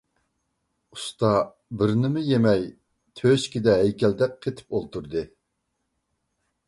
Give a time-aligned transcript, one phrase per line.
[0.95, 1.33] ئۇستا
[1.81, 2.65] بىرنىمۇ يېمەي،
[3.21, 5.27] تۆشىكىدە ھەيكەلدەك قېتىپ ئولتۇردى.